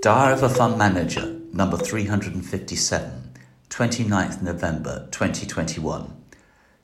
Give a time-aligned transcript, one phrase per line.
[0.00, 3.32] Diary of a Fund Manager, number 357,
[3.68, 6.14] 29th November 2021.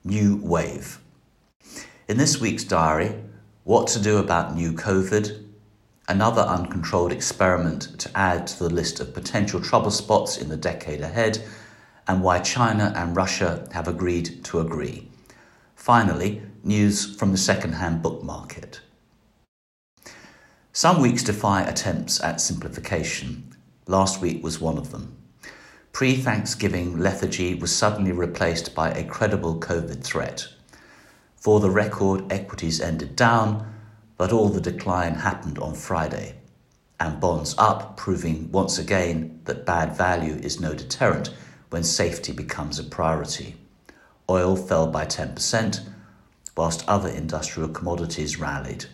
[0.03, 0.99] New Wave.
[2.09, 3.15] In this week's diary,
[3.63, 5.45] what to do about new COVID,
[6.09, 11.01] another uncontrolled experiment to add to the list of potential trouble spots in the decade
[11.01, 11.41] ahead,
[12.09, 15.09] and why China and Russia have agreed to agree.
[15.77, 18.81] Finally, news from the second hand book market.
[20.77, 23.55] Some weeks defy attempts at simplification.
[23.87, 25.17] Last week was one of them.
[25.93, 30.49] Pre Thanksgiving lethargy was suddenly replaced by a credible COVID threat.
[31.37, 33.73] For the record, equities ended down,
[34.17, 36.41] but all the decline happened on Friday.
[36.99, 41.33] And bonds up, proving once again that bad value is no deterrent
[41.71, 43.55] when safety becomes a priority.
[44.29, 45.87] Oil fell by 10%,
[46.57, 48.87] whilst other industrial commodities rallied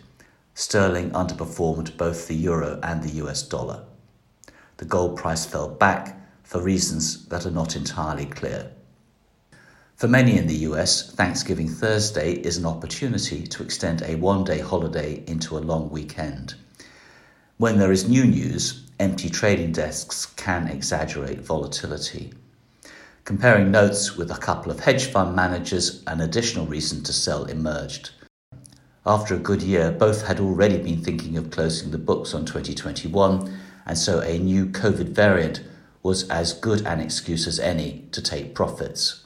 [0.53, 3.83] sterling underperformed both the euro and the US dollar.
[4.77, 8.71] The gold price fell back for reasons that are not entirely clear.
[9.95, 14.59] For many in the US, Thanksgiving Thursday is an opportunity to extend a one day
[14.59, 16.55] holiday into a long weekend.
[17.57, 22.33] When there is new news, empty trading desks can exaggerate volatility.
[23.23, 28.09] Comparing notes with a couple of hedge fund managers, an additional reason to sell emerged.
[29.05, 33.51] After a good year, both had already been thinking of closing the books on 2021,
[33.87, 35.63] and so a new COVID variant
[36.03, 39.25] was as good an excuse as any to take profits.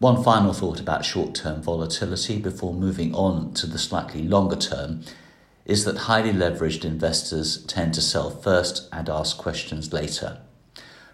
[0.00, 5.02] One final thought about short term volatility before moving on to the slightly longer term
[5.64, 10.38] is that highly leveraged investors tend to sell first and ask questions later.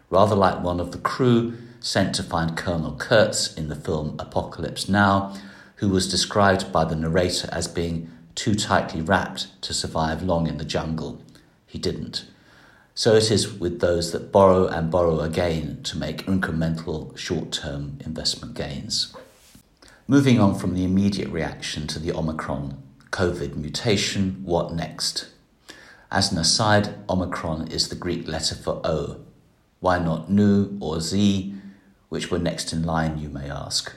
[0.08, 4.88] Rather like one of the crew sent to find Colonel Kurtz in the film Apocalypse
[4.88, 5.34] Now,
[5.76, 10.58] who was described by the narrator as being too tightly wrapped to survive long in
[10.58, 11.22] the jungle.
[11.66, 12.26] He didn't.
[12.94, 17.98] So it is with those that borrow and borrow again to make incremental short term
[18.04, 19.14] investment gains.
[20.08, 25.28] Moving on from the immediate reaction to the Omicron COVID mutation, what next?
[26.10, 29.20] As an aside, Omicron is the Greek letter for O.
[29.80, 31.54] Why not Nu or Z,
[32.08, 33.92] which were next in line, you may ask?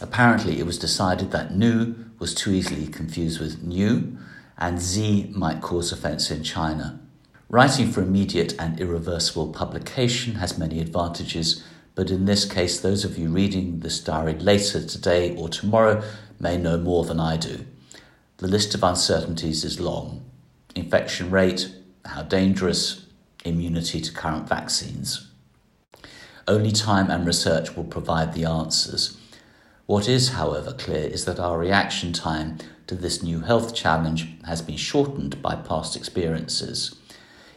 [0.00, 4.16] Apparently, it was decided that Nu was too easily confused with new,
[4.56, 7.00] and Z might cause offence in China.
[7.48, 13.18] Writing for immediate and irreversible publication has many advantages, but in this case, those of
[13.18, 16.02] you reading this diary later today or tomorrow
[16.38, 17.64] may know more than I do.
[18.36, 20.24] The list of uncertainties is long
[20.74, 21.74] infection rate,
[22.04, 23.06] how dangerous,
[23.44, 25.30] immunity to current vaccines.
[26.46, 29.16] Only time and research will provide the answers.
[29.88, 34.60] What is, however, clear is that our reaction time to this new health challenge has
[34.60, 36.94] been shortened by past experiences.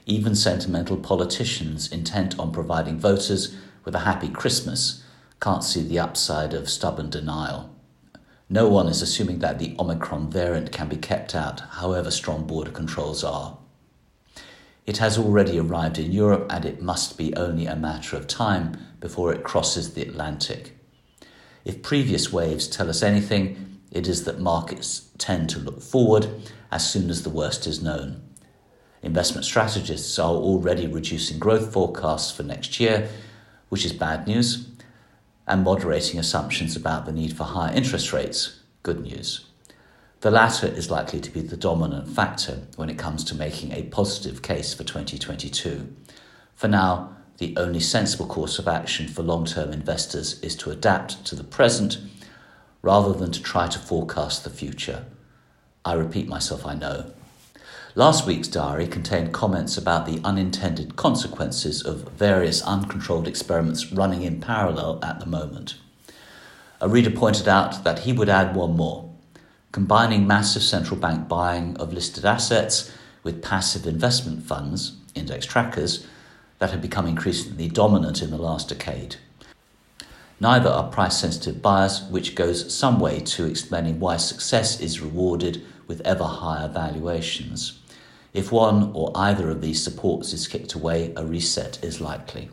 [0.05, 3.53] Even sentimental politicians intent on providing voters
[3.83, 5.03] with a happy Christmas
[5.41, 7.69] can't see the upside of stubborn denial.
[8.47, 12.71] No one is assuming that the Omicron variant can be kept out, however strong border
[12.71, 13.57] controls are.
[14.85, 18.77] It has already arrived in Europe and it must be only a matter of time
[19.01, 20.77] before it crosses the Atlantic.
[21.63, 26.27] If previous waves tell us anything, it is that markets tend to look forward
[26.71, 28.21] as soon as the worst is known.
[29.03, 33.09] Investment strategists are already reducing growth forecasts for next year,
[33.69, 34.69] which is bad news,
[35.47, 39.45] and moderating assumptions about the need for higher interest rates, good news.
[40.21, 43.83] The latter is likely to be the dominant factor when it comes to making a
[43.83, 45.95] positive case for 2022.
[46.53, 51.25] For now, the only sensible course of action for long term investors is to adapt
[51.25, 51.97] to the present
[52.83, 55.05] rather than to try to forecast the future.
[55.83, 57.11] I repeat myself, I know.
[57.95, 64.39] Last week's diary contained comments about the unintended consequences of various uncontrolled experiments running in
[64.39, 65.77] parallel at the moment.
[66.79, 69.11] A reader pointed out that he would add one more
[69.71, 72.91] combining massive central bank buying of listed assets
[73.23, 76.05] with passive investment funds, index trackers,
[76.61, 79.15] that have become increasingly dominant in the last decade.
[80.39, 85.63] Neither are price sensitive buyers, which goes some way to explaining why success is rewarded
[85.87, 87.79] with ever higher valuations.
[88.31, 92.51] If one or either of these supports is kicked away, a reset is likely.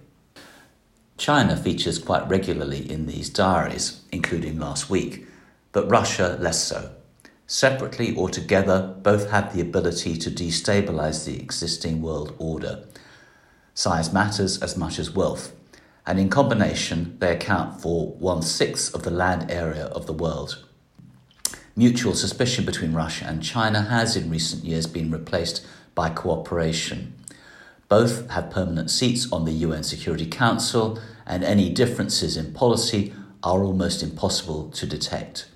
[1.19, 5.27] China features quite regularly in these diaries, including last week,
[5.73, 6.93] but Russia less so.
[7.47, 12.85] Separately or together, both have the ability to destabilize the existing world order.
[13.79, 15.53] Size matters as much as wealth,
[16.05, 20.67] and in combination, they account for one sixth of the land area of the world.
[21.77, 25.65] Mutual suspicion between Russia and China has in recent years been replaced
[25.95, 27.15] by cooperation.
[27.89, 33.13] Both have permanent seats on the UN Security Council, and any differences in policy
[33.45, 35.47] are almost impossible to detect.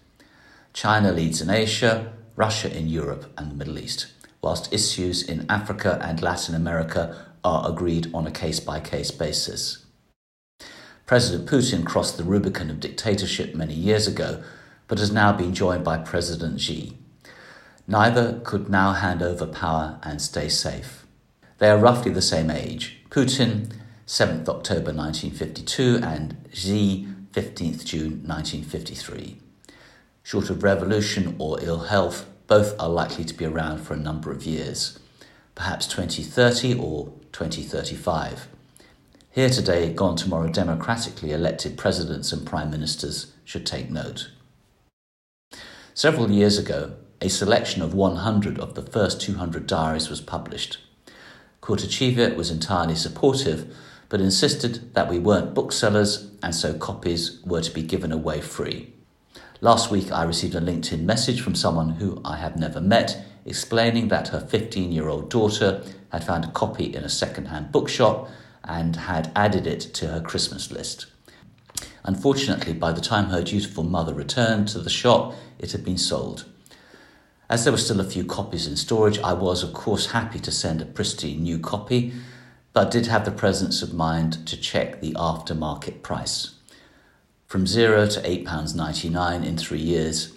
[0.73, 5.99] China leads in Asia, Russia in Europe and the Middle East, whilst issues in Africa
[6.01, 9.85] and Latin America are agreed on a case by case basis.
[11.06, 14.43] President Putin crossed the Rubicon of dictatorship many years ago,
[14.89, 16.97] but has now been joined by President Xi.
[17.87, 21.05] Neither could now hand over power and stay safe.
[21.59, 22.99] They are roughly the same age.
[23.11, 23.73] Putin,
[24.06, 29.39] 7th October 1952, and Xi, 15th June 1953.
[30.23, 34.31] Short of revolution or ill health, both are likely to be around for a number
[34.31, 34.99] of years,
[35.55, 38.49] perhaps 2030 or 2035.
[39.31, 44.31] Here today, gone tomorrow, democratically elected presidents and prime ministers should take note.
[45.95, 50.79] Several years ago, a selection of 100 of the first 200 diaries was published.
[51.61, 53.75] Kurtachev was entirely supportive,
[54.09, 58.93] but insisted that we weren't booksellers and so copies were to be given away free.
[59.61, 64.08] Last week, I received a LinkedIn message from someone who I have never met explaining
[64.08, 68.29] that her 15 year old daughter had found a copy in a second hand bookshop
[68.64, 71.06] and had added it to her Christmas list.
[72.05, 76.44] Unfortunately, by the time her dutiful mother returned to the shop, it had been sold.
[77.49, 80.50] As there were still a few copies in storage, I was, of course, happy to
[80.50, 82.12] send a pristine new copy,
[82.73, 86.55] but did have the presence of mind to check the aftermarket price
[87.53, 90.33] from zero to £8.99 in three years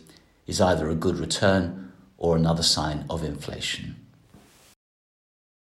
[0.48, 4.05] is either a good return or another sign of inflation.